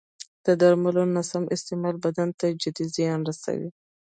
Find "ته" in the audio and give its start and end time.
2.39-2.45